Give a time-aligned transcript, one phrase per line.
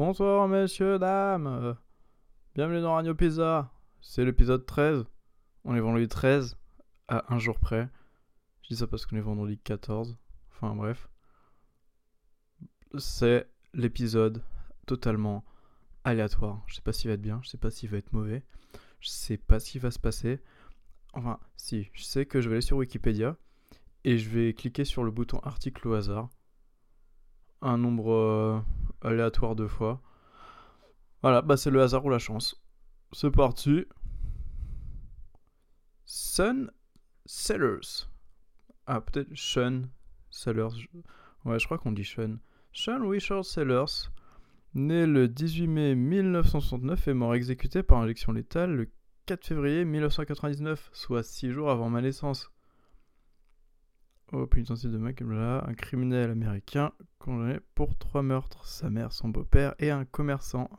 [0.00, 1.76] Bonsoir messieurs, dames.
[2.54, 3.70] Bienvenue dans Radio Pizza.
[4.00, 5.04] C'est l'épisode 13.
[5.64, 6.56] On est vendredi 13
[7.08, 7.86] à un jour près.
[8.62, 10.16] Je dis ça parce qu'on est vendredi 14.
[10.52, 11.10] Enfin bref.
[12.96, 14.42] C'est l'épisode
[14.86, 15.44] totalement
[16.04, 16.62] aléatoire.
[16.66, 18.42] Je sais pas s'il va être bien, je sais pas s'il va être mauvais.
[19.00, 20.40] Je sais pas ce qui va se passer.
[21.12, 23.36] Enfin, si, je sais que je vais aller sur Wikipédia
[24.04, 26.30] et je vais cliquer sur le bouton article au hasard.
[27.62, 28.60] Un nombre euh,
[29.02, 30.00] aléatoire de fois.
[31.22, 32.62] Voilà, bah c'est le hasard ou la chance.
[33.12, 33.84] C'est parti.
[36.04, 36.70] Sun
[37.26, 38.06] Sellers.
[38.86, 39.82] Ah, peut-être Sean
[40.30, 40.88] Sellers.
[41.44, 42.38] Ouais, je crois qu'on dit Sean.
[42.72, 44.08] Sean Richard Sellers,
[44.74, 48.90] né le 18 mai 1969, est mort exécuté par injection létale le
[49.26, 52.50] 4 février 1999, soit 6 jours avant ma naissance.
[54.32, 59.74] Au pénitencier de McBla, un criminel américain condamné pour trois meurtres, sa mère, son beau-père
[59.80, 60.70] et un commerçant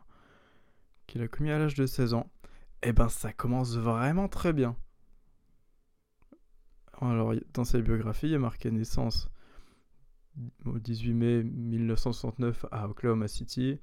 [1.06, 2.32] qu'il a commis à l'âge de 16 ans.
[2.82, 4.78] Eh ben ça commence vraiment très bien.
[7.02, 9.30] Alors dans sa biographie, il y a marqué naissance
[10.66, 13.80] au 18 mai 1969 à Oklahoma City,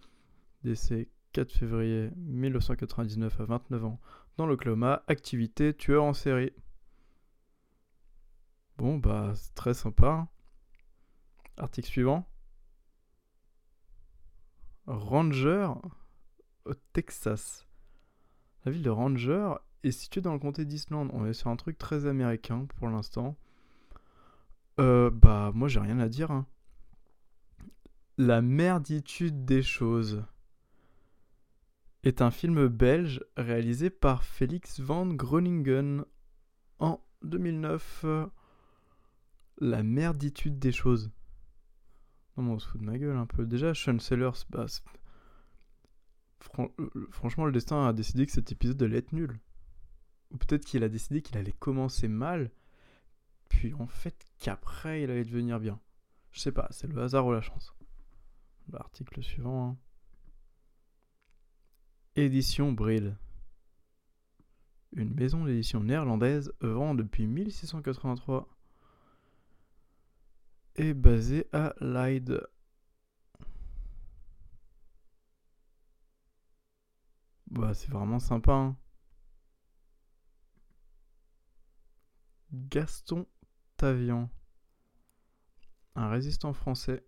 [0.65, 4.01] décès 4 février 1999 à 29 ans
[4.39, 6.53] dans l'Oklahoma, activité tueur en série.
[8.79, 10.29] Bon, bah, c'est très sympa.
[11.57, 12.29] Article suivant.
[14.87, 15.73] Ranger
[16.65, 17.67] au Texas.
[18.65, 21.11] La ville de Ranger est située dans le comté d'Islande.
[21.13, 23.37] On est sur un truc très américain pour l'instant.
[24.79, 26.31] Euh, bah, moi j'ai rien à dire.
[26.31, 26.47] Hein.
[28.17, 30.23] La merditude des choses
[32.05, 36.05] est un film belge réalisé par Félix van Groningen
[36.79, 38.07] en 2009
[39.61, 41.11] la merditude des choses.
[42.37, 43.47] Non, mais on se fout de ma gueule un peu.
[43.47, 44.67] Déjà, Sean Sellers, bah,
[46.59, 46.69] euh,
[47.11, 49.39] franchement, le destin a décidé que cet épisode allait être nul.
[50.31, 52.51] Ou peut-être qu'il a décidé qu'il allait commencer mal,
[53.49, 55.81] puis en fait qu'après il allait devenir bien.
[56.33, 57.75] Je sais pas, c'est le hasard ou la chance.
[58.71, 59.71] L'article suivant.
[59.71, 59.77] Hein.
[62.15, 63.17] Édition Brill.
[64.93, 68.49] Une maison d'édition néerlandaise vend depuis 1683
[70.79, 72.47] est basé à Leyde.
[77.49, 78.53] Bah, c'est vraiment sympa.
[78.53, 78.77] Hein.
[82.53, 83.27] Gaston
[83.77, 84.31] Tavian,
[85.95, 87.05] un résistant français,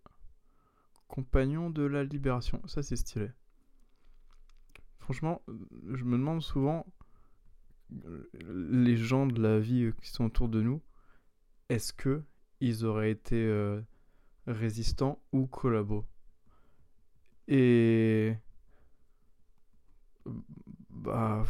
[1.08, 2.60] compagnon de la libération.
[2.66, 3.30] Ça, c'est stylé.
[4.98, 6.86] Franchement, je me demande souvent,
[8.44, 10.82] les gens de la vie qui sont autour de nous,
[11.68, 12.24] est-ce que
[12.60, 13.80] ils auraient été euh,
[14.46, 16.04] résistants ou collabos.
[17.48, 18.34] Et.
[20.90, 21.44] Bah.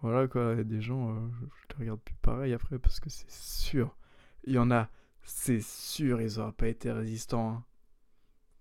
[0.00, 1.28] Voilà quoi, il y a des gens, euh,
[1.60, 3.96] je, te regarde plus pareil après parce que c'est sûr.
[4.44, 4.88] Il y en a,
[5.22, 7.50] c'est sûr, ils auraient pas été résistants.
[7.50, 7.64] Hein.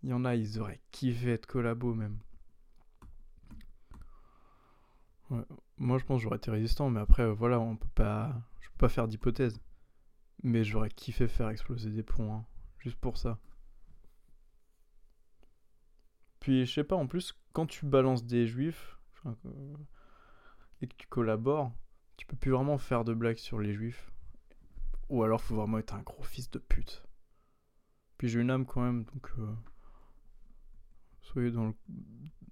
[0.02, 2.18] Il y en a, ils auraient kiffé être collabos même.
[5.78, 8.34] Moi je pense que j'aurais été résistant, mais après voilà, on peut pas.
[8.62, 9.60] Je peux pas faire d'hypothèse.
[10.44, 12.46] Mais j'aurais kiffé faire exploser des ponts, hein,
[12.80, 13.40] juste pour ça.
[16.40, 19.76] Puis je sais pas, en plus, quand tu balances des juifs euh,
[20.82, 21.74] et que tu collabores,
[22.18, 24.12] tu peux plus vraiment faire de blagues sur les juifs.
[25.10, 27.04] Ou alors faut vraiment être un gros fils de pute.
[28.18, 29.54] Puis j'ai une âme quand même, donc euh,
[31.22, 31.74] soyez dans le,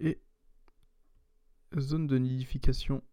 [0.00, 0.18] Et.
[1.78, 3.04] Zone de nidification.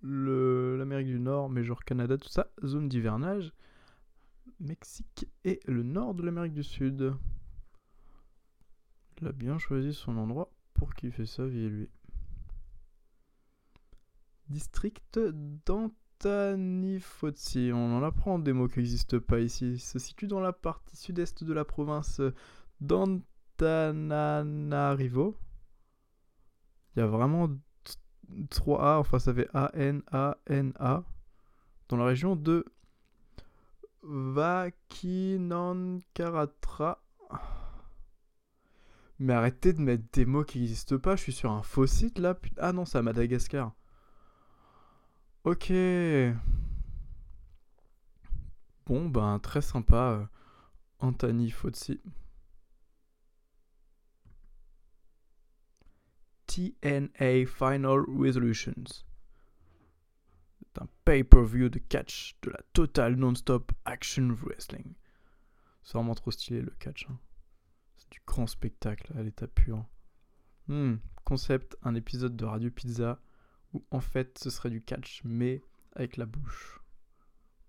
[0.00, 2.52] L'Amérique du Nord, mais genre Canada, tout ça.
[2.64, 3.52] Zone d'hivernage.
[4.60, 7.16] Mexique et le nord de l'Amérique du Sud.
[9.20, 11.90] Il a bien choisi son endroit pour kiffer sa vie, lui.
[14.48, 15.18] District
[15.66, 17.70] d'Antanifotsi.
[17.72, 19.72] On en apprend des mots qui n'existent pas ici.
[19.72, 22.20] Il se situe dans la partie sud-est de la province
[22.80, 25.36] d'Antananarivo.
[26.94, 27.48] Il y a vraiment
[28.50, 31.04] 3 A, enfin ça fait A-N-A-N-A,
[31.88, 32.66] dans la région de
[34.02, 37.02] Vakinankaratra.
[39.18, 42.18] Mais arrêtez de mettre des mots qui n'existent pas, je suis sur un faux site
[42.18, 42.38] là.
[42.58, 43.72] Ah non, c'est à Madagascar.
[45.46, 45.72] Ok.
[48.84, 49.96] Bon, ben très sympa.
[49.96, 50.26] Euh,
[50.98, 52.00] Antani Fotsi.
[56.48, 59.04] TNA Final Resolutions.
[60.58, 64.94] C'est un pay-per-view de catch de la Total Non-Stop Action Wrestling.
[65.84, 67.06] C'est vraiment trop stylé le catch.
[67.08, 67.20] Hein.
[67.98, 69.86] C'est du grand spectacle à l'état pur.
[70.66, 73.20] Hmm, concept, un épisode de Radio Pizza
[73.90, 75.62] en fait ce serait du catch mais
[75.94, 76.80] avec la bouche.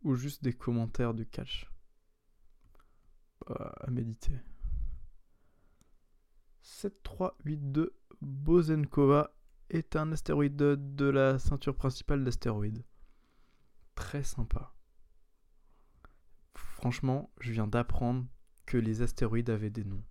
[0.03, 1.69] Ou juste des commentaires de catch.
[3.47, 4.39] à méditer.
[6.61, 9.33] 7382 Bozenkova
[9.69, 12.83] est un astéroïde de la ceinture principale d'astéroïdes.
[13.95, 14.73] Très sympa.
[16.55, 18.25] Franchement, je viens d'apprendre
[18.65, 20.03] que les astéroïdes avaient des noms.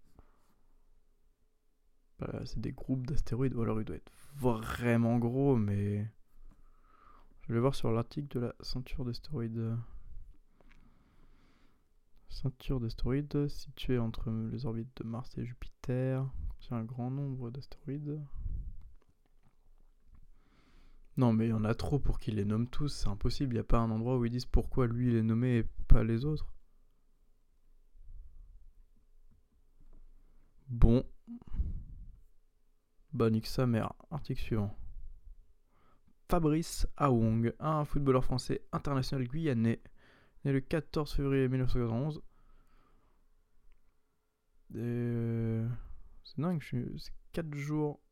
[2.18, 6.06] Bah, c'est des groupes d'astéroïdes, ou alors il doit être vraiment gros, mais...
[7.48, 9.76] Je vais voir sur l'article de la ceinture d'astéroïdes.
[12.28, 16.28] Ceinture d'astéroïdes située entre les orbites de Mars et Jupiter.
[16.58, 18.20] C'est un grand nombre d'astéroïdes.
[21.16, 22.88] Non, mais il y en a trop pour qu'ils les nomment tous.
[22.88, 23.54] C'est impossible.
[23.54, 25.62] Il n'y a pas un endroit où ils disent pourquoi lui il est nommé et
[25.88, 26.52] pas les autres.
[30.68, 31.04] Bon.
[33.16, 33.94] Bah, nique sa mère.
[34.10, 34.76] Article suivant.
[36.28, 39.80] Fabrice Aoung, un footballeur français international guyanais,
[40.44, 42.20] né le 14 février 1991.
[44.74, 45.66] Euh,
[46.24, 46.62] c'est dingue,
[46.98, 48.02] c'est 4 jours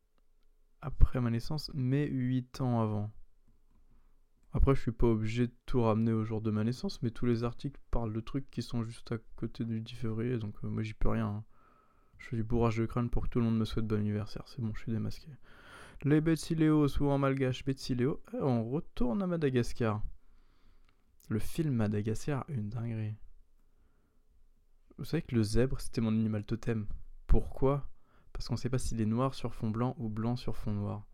[0.81, 3.13] après ma naissance, mais 8 ans avant.
[4.55, 7.27] Après, je suis pas obligé de tout ramener au jour de ma naissance, mais tous
[7.27, 10.69] les articles parlent de trucs qui sont juste à côté du 10 février, donc euh,
[10.69, 11.27] moi j'y peux rien.
[11.27, 11.45] Hein.
[12.25, 14.45] Je fais du bourrage de crâne pour que tout le monde me souhaite bon anniversaire,
[14.49, 15.29] c'est bon, je suis démasqué.
[16.05, 20.03] Les Betsileo, souvent malgache Betsileo, eh, on retourne à Madagascar.
[21.29, 23.15] Le film Madagascar, une dinguerie.
[24.97, 26.87] Vous savez que le zèbre, c'était mon animal totem.
[27.27, 27.91] Pourquoi?
[28.33, 30.73] Parce qu'on ne sait pas s'il est noir sur fond blanc ou blanc sur fond
[30.73, 31.07] noir.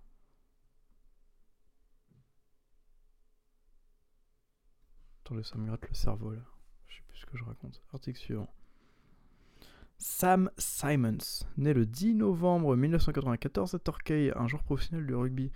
[5.24, 6.44] Attendez, ça me gratte le cerveau là.
[6.86, 7.82] Je sais plus ce que je raconte.
[7.92, 8.54] Article suivant.
[10.02, 15.52] Sam Simons, né le 10 novembre 1994 à Torquay, un joueur professionnel de rugby.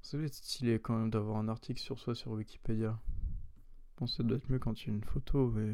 [0.00, 2.98] Ça doit stylé quand même d'avoir un article sur soi sur Wikipédia.
[3.98, 5.70] Bon, ça doit être mieux quand il y a une photo, mais.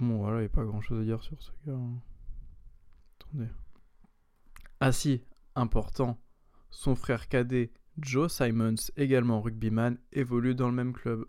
[0.00, 1.74] Bon, voilà, il n'y a pas grand chose à dire sur ce gars.
[1.74, 3.46] Hein.
[4.80, 5.22] Ah si,
[5.54, 6.20] important.
[6.70, 11.24] Son frère cadet, Joe Simons, également rugbyman, évolue dans le même club.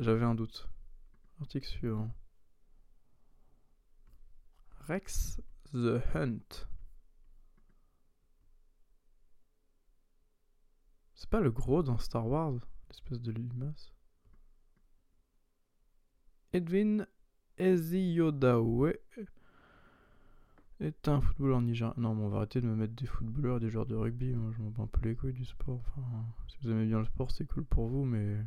[0.00, 0.68] J'avais un doute.
[4.86, 5.40] Rex
[5.72, 6.66] the Hunt.
[11.14, 12.54] C'est pas le gros dans Star Wars,
[12.88, 13.92] l'espèce de limace?
[16.52, 17.06] Edwin
[17.58, 18.92] Eziodawe
[20.80, 21.94] est un footballeur nigérien.
[21.96, 24.34] Non, mais on va arrêter de me mettre des footballeurs et des joueurs de rugby.
[24.34, 25.80] Moi, je m'en bats un peu les couilles du sport.
[25.96, 28.38] Enfin, si vous aimez bien le sport, c'est cool pour vous, mais.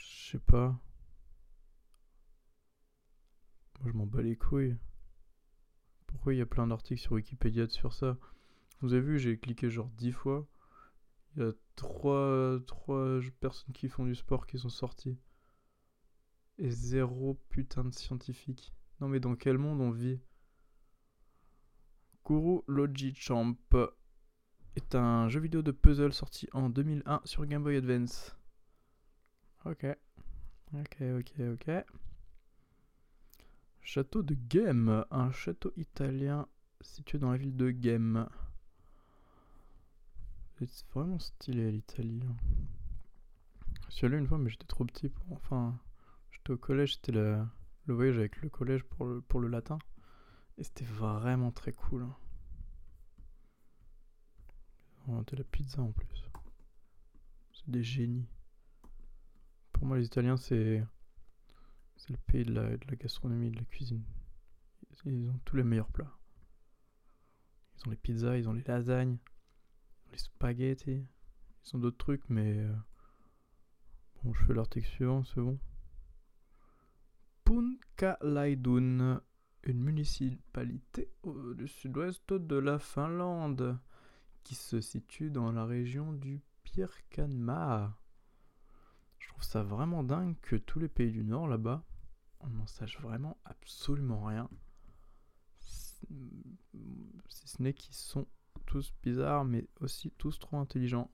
[0.00, 0.80] Je sais pas.
[3.80, 4.76] Moi, je m'en bats les couilles.
[6.06, 8.16] Pourquoi il y a plein d'articles sur Wikipédia sur ça?
[8.80, 10.46] Vous avez vu, j'ai cliqué genre 10 fois.
[11.36, 15.18] Il y a 3, 3 personnes qui font du sport qui sont sorties.
[16.58, 18.74] Et zéro putain de scientifique.
[19.00, 20.20] Non mais dans quel monde on vit?
[22.26, 23.56] Guru Logi Champ
[24.76, 28.36] est un jeu vidéo de puzzle sorti en 2001 sur Game Boy Advance.
[29.66, 29.86] Ok.
[30.72, 31.84] Ok, ok, ok.
[33.82, 36.46] Château de Game, un château italien
[36.80, 38.28] situé dans la ville de Game.
[40.58, 42.22] C'est vraiment stylé l'Italie.
[42.26, 42.36] Hein.
[43.88, 45.32] Je suis allé une fois mais j'étais trop petit pour...
[45.32, 45.78] Enfin,
[46.30, 47.44] j'étais au collège, c'était le
[47.86, 49.78] voyage avec le collège pour le, pour le latin.
[50.56, 52.06] Et c'était vraiment très cool.
[55.06, 56.30] On a inventé la pizza en plus.
[57.52, 58.28] C'est des génies.
[59.80, 60.84] Pour moi, les Italiens, c'est.
[62.10, 64.04] Le pays de la, de la gastronomie, de la cuisine.
[65.06, 66.14] Ils ont tous les meilleurs plats.
[67.76, 69.16] Ils ont les pizzas, ils ont les lasagnes,
[70.12, 71.06] les spaghettis.
[71.64, 72.58] Ils ont d'autres trucs, mais.
[72.58, 72.74] euh,
[74.22, 75.58] Bon, je fais l'article suivant, c'est bon.
[77.44, 79.22] Punkalaidun,
[79.62, 81.10] une municipalité
[81.54, 83.78] du sud-ouest de la Finlande,
[84.42, 87.98] qui se situe dans la région du Pirkanmaa.
[89.40, 91.82] Ça vraiment dingue que tous les pays du Nord là-bas,
[92.40, 94.48] on n'en sache vraiment absolument rien.
[95.58, 96.06] Si
[97.28, 98.26] si ce n'est qu'ils sont
[98.66, 101.10] tous bizarres, mais aussi tous trop intelligents.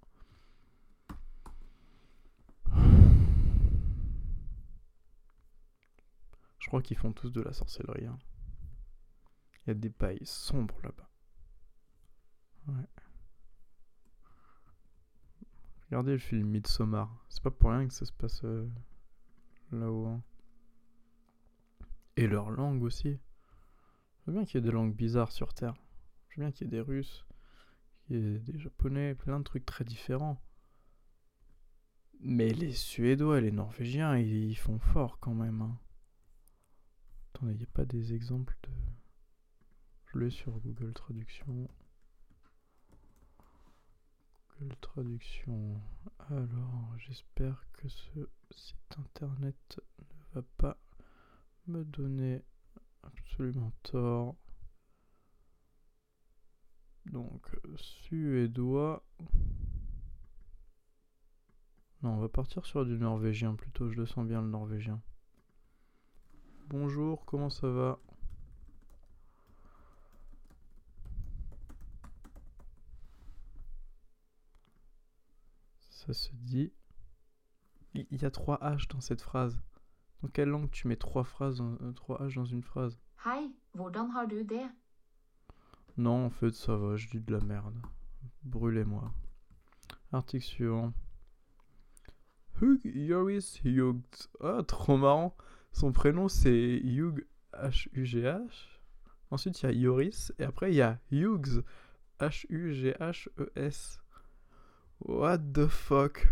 [6.59, 8.07] Je crois qu'ils font tous de la sorcellerie.
[8.07, 8.19] hein.
[9.65, 11.09] Il y a des pailles sombres là-bas.
[12.69, 12.89] Ouais.
[15.87, 17.25] Regardez le film Midsommar.
[17.29, 18.69] C'est pas pour rien que ça se passe euh,
[19.73, 20.07] là-haut.
[20.07, 20.23] hein.
[22.17, 23.19] Et leur langue aussi.
[24.21, 25.75] Je veux bien qu'il y ait des langues bizarres sur Terre.
[26.29, 27.25] Je veux bien qu'il y ait des Russes,
[28.07, 30.43] qu'il y ait des Japonais, plein de trucs très différents.
[32.21, 35.63] Mais les Suédois et les Norvégiens, ils, font fort quand même.
[35.63, 35.79] hein.
[37.35, 38.71] Attendez, il n'y a pas des exemples de.
[40.07, 41.69] Je l'ai sur Google Traduction.
[44.81, 45.79] Traduction.
[46.31, 50.79] Alors, j'espère que ce site internet ne va pas
[51.67, 52.43] me donner
[53.03, 54.35] absolument tort.
[57.05, 59.05] Donc, suédois.
[62.03, 65.03] Non, on va partir sur du norvégien plutôt, je le sens bien le norvégien.
[66.69, 67.99] Bonjour, comment ça va?
[76.07, 76.73] Ça se dit.
[77.95, 79.59] Il y a trois H dans cette phrase.
[80.23, 82.99] Dans quelle langue tu mets trois phrases, dans- euh, trois H dans une phrase?
[83.25, 84.69] Hei, hvordan har du det?
[85.97, 87.75] Non, en fait, ça va, je dis de la merde.
[88.45, 89.11] Brûlez-moi.
[90.13, 90.93] Article suivant.
[92.61, 94.29] Hugh Joris Hughes.
[94.41, 95.35] Ah, trop marrant.
[95.73, 98.79] Son prénom, c'est Hugh H-U-G-H.
[99.31, 100.33] Ensuite, il y a Joris.
[100.39, 101.65] Et après, il y a Hughes.
[102.21, 104.01] H-U-G-H-E-S.
[105.01, 106.27] What the fuck?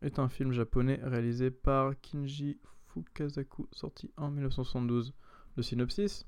[0.02, 5.14] est un film japonais réalisé par Kinji Fukasaku, sorti en 1972.
[5.56, 6.26] Le synopsis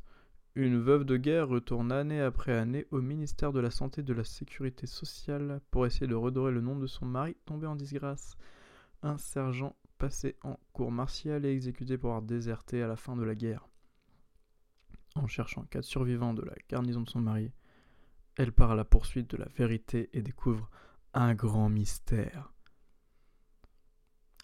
[0.54, 4.12] Une veuve de guerre retourne année après année au ministère de la Santé et de
[4.12, 8.36] la Sécurité sociale pour essayer de redorer le nom de son mari tombé en disgrâce.
[9.02, 13.24] Un sergent passé en cour martiale et exécuté pour avoir déserté à la fin de
[13.24, 13.68] la guerre.
[15.14, 17.52] En cherchant quatre survivants de la garnison de son mari,
[18.36, 20.70] elle part à la poursuite de la vérité et découvre
[21.12, 22.52] un grand mystère.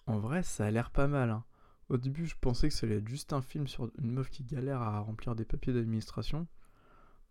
[0.07, 1.31] En vrai, ça a l'air pas mal.
[1.31, 1.45] hein.
[1.89, 4.43] Au début, je pensais que ça allait être juste un film sur une meuf qui
[4.43, 6.49] galère à remplir des papiers d'administration,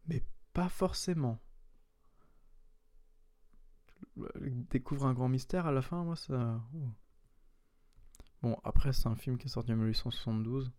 [0.08, 1.39] mais pas forcément.
[4.70, 6.62] Découvre un grand mystère à la fin, moi ça.
[6.75, 6.89] oh.
[8.44, 10.72] Bon, après, c'est un film qui est sorti en 1872,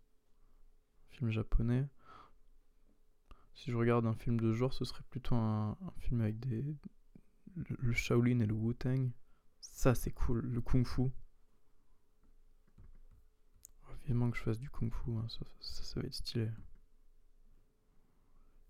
[1.09, 1.87] film japonais.
[3.53, 6.61] Si je regarde un film de genre, ce serait plutôt un, un film avec des.
[7.55, 9.09] Le, le Shaolin et le Wu-Tang.
[9.61, 10.41] Ça, c'est cool.
[10.41, 11.03] Le Kung Fu.
[11.03, 11.11] Oh,
[14.05, 16.49] Vivement que je fasse du Kung Fu, hein, ça, ça- ça va être stylé.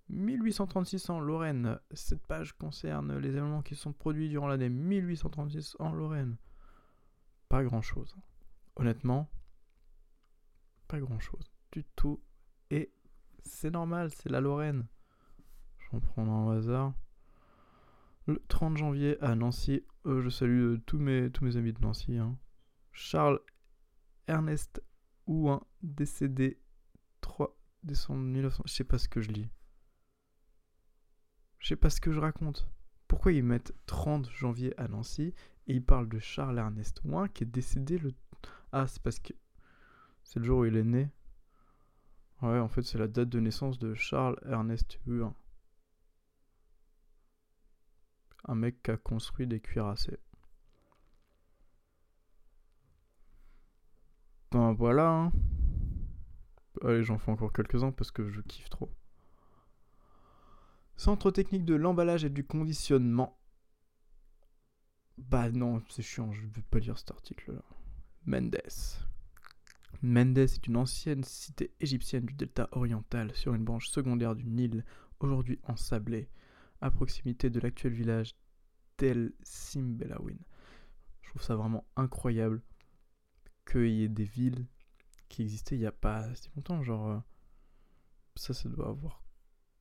[0.09, 1.79] 1836 en Lorraine.
[1.91, 6.37] Cette page concerne les événements qui sont produits durant l'année 1836 en Lorraine.
[7.49, 8.15] Pas grand chose.
[8.75, 9.29] Honnêtement,
[10.87, 12.21] pas grand chose du tout.
[12.69, 12.91] Et
[13.43, 14.87] c'est normal, c'est la Lorraine.
[15.79, 16.93] J'en prends un hasard.
[18.27, 22.17] Le 30 janvier à Nancy, euh, je salue euh, tous, mes, amis de Nancy.
[22.17, 22.37] hein.
[22.91, 23.39] Charles
[24.27, 24.81] Ernest
[25.27, 26.59] Ouin, décédé
[27.21, 28.63] 3 décembre 1900.
[28.65, 29.49] Je sais pas ce que je lis.
[31.59, 32.67] Je sais pas ce que je raconte.
[33.07, 35.33] Pourquoi ils mettent 30 janvier à Nancy
[35.67, 38.11] et ils parlent de Charles Ernest Ouin qui est décédé le.
[38.75, 39.31] Ah, c'est parce que.
[40.25, 41.09] C'est le jour où il est né.
[42.41, 45.33] Ouais, en fait, c'est la date de naissance de Charles Ernest Ouin.
[48.43, 50.19] Un mec qui a construit des cuirassés.
[54.51, 55.09] Ben voilà.
[55.09, 55.31] hein.
[56.81, 58.91] Allez, j'en fais encore quelques-uns parce que je kiffe trop.
[60.97, 63.39] Centre technique de l'emballage et du conditionnement.
[65.17, 67.61] Bah non, c'est chiant, je vais pas lire cet article-là.
[68.25, 68.57] Mendes.
[70.01, 74.83] Mendes est une ancienne cité égyptienne du delta oriental sur une branche secondaire du Nil,
[75.19, 76.29] aujourd'hui ensablée,
[76.81, 78.35] à proximité de l'actuel village
[78.97, 80.37] d'El Simbelawin.
[81.21, 82.61] Je trouve ça vraiment incroyable
[83.65, 84.65] qu'il y ait des villes
[85.29, 86.83] qui existaient il n'y a pas si longtemps.
[86.83, 87.19] Genre, euh,
[88.35, 89.23] ça, ça doit avoir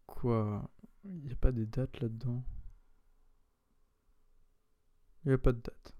[0.07, 0.71] quoi?
[1.05, 2.45] Il n'y a pas des dates là-dedans?
[5.25, 5.95] Il n'y a pas de date.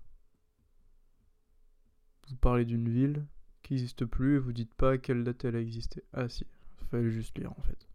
[2.29, 3.27] Vous parlez d'une ville
[3.63, 6.03] qui n'existe plus et vous dites pas à quelle date elle a existé.
[6.13, 6.47] Ah si,
[6.91, 7.89] fallait juste lire en fait.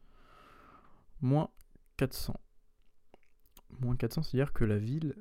[1.22, 1.50] Moins
[1.98, 2.40] 400.
[3.80, 5.16] Moins 400, c'est-à-dire que la ville,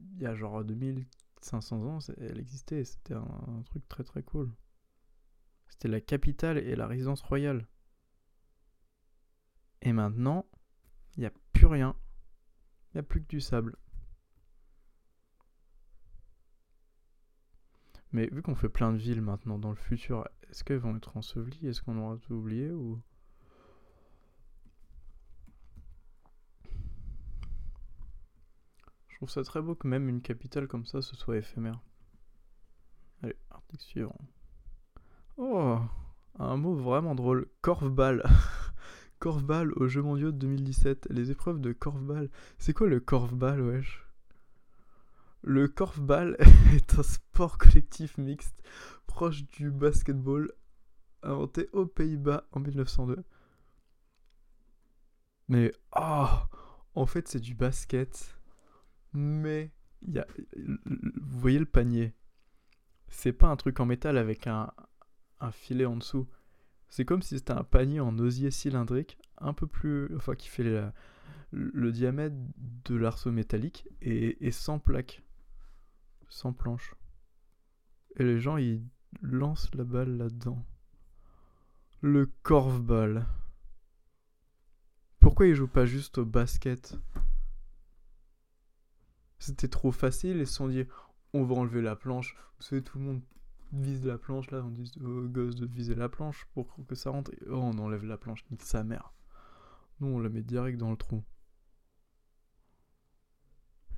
[0.00, 2.84] il y a genre 2500 ans, elle existait.
[2.84, 4.50] C'était un, un truc très très cool.
[5.68, 7.66] C'était la capitale et la résidence royale.
[9.82, 10.46] Et maintenant,
[11.16, 11.96] il n'y a plus rien.
[12.90, 13.76] Il n'y a plus que du sable.
[18.14, 21.16] Mais vu qu'on fait plein de villes maintenant dans le futur, est-ce qu'elles vont être
[21.16, 21.66] ensevelies?
[21.66, 23.02] Est-ce qu'on aura tout oublié ou...
[29.08, 31.80] Je trouve ça très beau que même une capitale comme ça, ce soit éphémère.
[33.24, 34.18] Allez, article suivant.
[35.36, 35.80] Oh,
[36.38, 37.48] un mot vraiment drôle.
[37.62, 38.22] Corfball.
[39.18, 41.08] Corfball aux Jeux mondiaux de 2017.
[41.10, 42.30] Les épreuves de corfball.
[42.58, 44.03] C'est quoi le corfball, wesh?
[45.46, 46.38] Le corfball
[46.74, 48.62] est un sport collectif mixte
[49.06, 50.50] proche du basketball
[51.22, 53.22] inventé aux Pays-Bas en 1902.
[55.48, 56.26] Mais, oh,
[56.94, 58.38] en fait, c'est du basket.
[59.12, 59.70] Mais,
[60.08, 60.26] y a,
[60.56, 62.14] vous voyez le panier
[63.08, 64.72] C'est pas un truc en métal avec un,
[65.52, 66.26] filet en dessous.
[66.88, 70.16] C'est comme si c'était un panier en osier cylindrique, un peu plus.
[70.16, 70.64] Enfin, qui fait
[71.50, 75.22] le diamètre de l'arceau métallique et sans plaque.
[76.28, 76.94] Sans planche.
[78.16, 78.86] Et les gens, ils
[79.22, 80.64] lancent la balle là-dedans.
[82.00, 83.26] Le corfball.
[85.20, 86.98] Pourquoi ils jouent pas juste au basket?
[89.38, 90.84] C'était trop facile ils se sont dit
[91.32, 92.36] on va enlever la planche.
[92.56, 93.22] Vous savez, tout le monde
[93.72, 97.10] vise la planche là, on dit aux gosses de viser la planche pour que ça
[97.10, 97.32] rentre.
[97.48, 99.12] Oh, on enlève la planche, nique sa mère.
[100.00, 101.24] Nous, on la met direct dans le trou.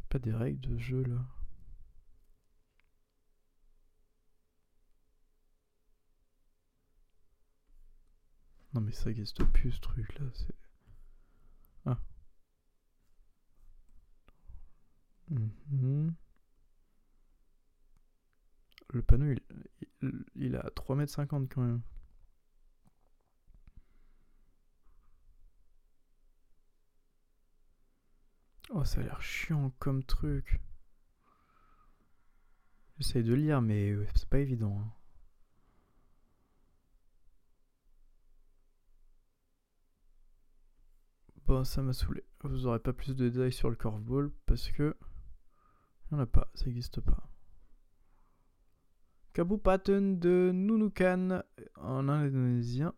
[0.08, 1.26] Pas des règles de jeu là.
[8.76, 10.54] Non mais ça existe plus ce truc là, c'est...
[11.86, 11.98] Ah.
[15.30, 16.14] Mhm.
[18.92, 19.32] Le panneau
[20.02, 21.80] il, il, à 3m50 quand même.
[28.70, 30.60] Oh ça a l'air chiant comme truc.
[32.98, 34.78] J'essaye de lire mais c'est pas évident.
[34.78, 34.92] hein.
[41.46, 42.24] Bon, ça m'a saoulé.
[42.42, 44.96] Vous aurez pas plus de détails sur le corfball parce que.
[46.10, 47.28] Il n'y en a pas, ça n'existe pas.
[49.32, 51.42] Kabupaten de Nunukan
[51.76, 52.94] en indonésien.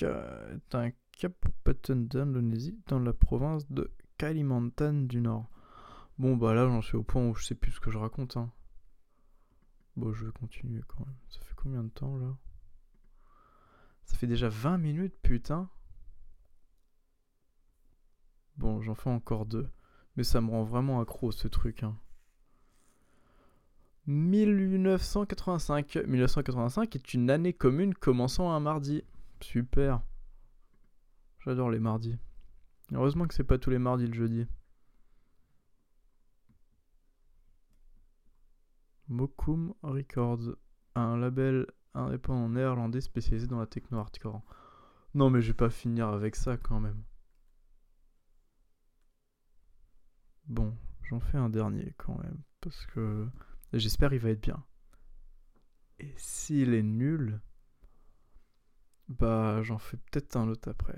[0.00, 0.90] Est un
[1.88, 5.48] d'Indonésie dans la province de Kalimantan du Nord.
[6.18, 8.36] Bon, bah là, j'en suis au point où je sais plus ce que je raconte.
[8.36, 8.52] Hein.
[9.96, 11.16] Bon, je vais continuer quand même.
[11.28, 12.36] Ça fait combien de temps là?
[14.04, 15.68] Ça fait déjà 20 minutes, putain.
[18.58, 19.68] Bon, j'en fais encore deux.
[20.16, 21.84] Mais ça me rend vraiment accro ce truc.
[21.84, 21.96] Hein.
[24.06, 25.96] 1985.
[26.06, 29.04] 1985 est une année commune commençant un mardi.
[29.40, 30.02] Super.
[31.40, 32.16] J'adore les mardis.
[32.92, 34.46] Heureusement que c'est pas tous les mardis le jeudi.
[39.08, 40.56] Mokum Records,
[40.94, 44.42] un label indépendant néerlandais spécialisé dans la techno hardcore.
[45.14, 47.02] Non mais je vais pas finir avec ça quand même.
[50.48, 53.28] Bon, j'en fais un dernier quand même parce que
[53.74, 54.64] j'espère il va être bien.
[55.98, 57.40] Et s'il est nul,
[59.08, 60.96] bah j'en fais peut-être un autre après.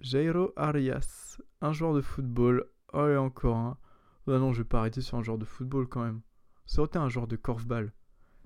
[0.00, 2.66] Jairo Arias, un joueur de football.
[2.92, 3.78] Oh, et encore un.
[4.26, 6.20] Ah non, je vais pas arrêter sur un joueur de football quand même.
[6.66, 7.92] Ça aurait été un joueur de corfball.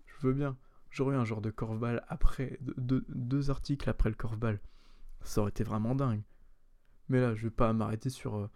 [0.06, 0.56] Je veux bien.
[0.90, 2.58] J'aurais eu un joueur de corfball après.
[2.60, 4.60] deux articles après le corfball.
[5.22, 6.22] Ça aurait été vraiment dingue.
[7.08, 8.50] Mais là, je vais pas m'arrêter sur euh,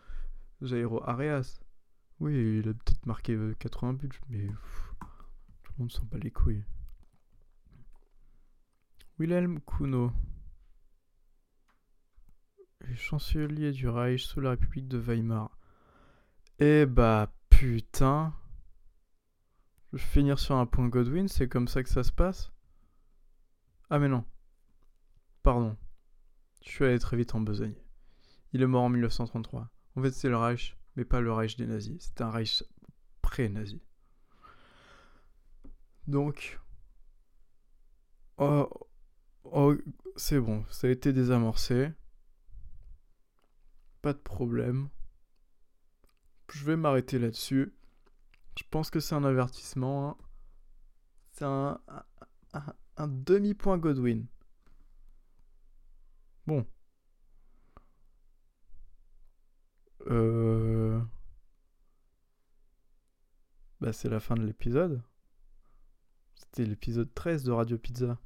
[0.63, 1.61] Jairo Arias.
[2.21, 4.47] Oui, il a peut-être marqué 80 euh, buts, mais
[5.63, 6.65] tout le monde s'en bat les couilles.
[9.19, 10.13] Wilhelm Kuno
[12.97, 15.57] chancelier du Reich sous la République de Weimar.
[16.59, 18.35] Eh bah putain.
[19.93, 22.53] Je vais finir sur un point Godwin, c'est comme ça que ça se passe
[23.89, 24.25] Ah mais non.
[25.43, 25.77] Pardon.
[26.63, 27.75] Je suis allé très vite en besogne.
[28.53, 29.71] Il est mort en 1933.
[29.97, 31.97] En fait c'est le Reich, mais pas le Reich des nazis.
[32.01, 32.63] C'est un Reich
[33.23, 33.83] pré-nazi.
[36.07, 36.59] Donc...
[38.39, 38.69] Oh,
[39.45, 39.75] oh
[40.17, 41.93] c'est bon, ça a été désamorcé.
[44.03, 44.89] Pas de problème.
[46.53, 47.75] Je vais m'arrêter là-dessus.
[48.59, 50.11] Je pense que c'est un avertissement.
[50.11, 50.17] Hein.
[51.33, 51.81] C'est un,
[52.97, 54.27] un, demi-point Godwin.
[56.47, 56.67] Bon.
[60.09, 61.01] Euh...
[63.81, 65.03] Bah c'est la fin de l'épisode.
[66.35, 68.19] C'était l'épisode 13 de Radio Pizza.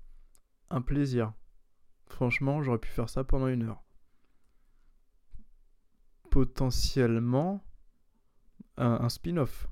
[0.71, 1.33] Un plaisir.
[2.07, 3.83] Franchement, j'aurais pu faire ça pendant une heure
[6.33, 7.62] potentiellement
[8.79, 9.68] un, spin-off.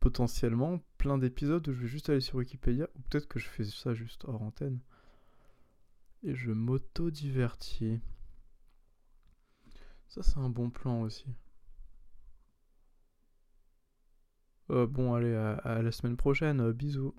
[0.00, 3.62] Potentiellement plein d'épisodes où je vais juste aller sur Wikipédia, ou peut-être que je fais
[3.64, 4.80] ça juste hors antenne.
[6.24, 8.00] Et je m'auto-divertis.
[10.08, 11.26] Ça, c'est un bon plan aussi.
[14.70, 16.72] Euh, bon, allez, à, la semaine prochaine.
[16.72, 17.14] bisous.